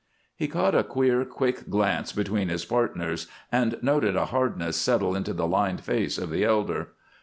He 0.35 0.47
caught 0.47 0.73
a 0.73 0.83
queer, 0.83 1.23
quick 1.25 1.69
glance 1.69 2.11
between 2.11 2.49
his 2.49 2.65
partners 2.65 3.27
and 3.51 3.77
noted 3.83 4.15
a 4.15 4.25
hardness 4.25 4.75
settle 4.75 5.15
into 5.15 5.31
the 5.31 5.45
lined 5.45 5.81
face 5.81 6.17
of 6.17 6.31
the 6.31 6.43
elder. 6.43 6.93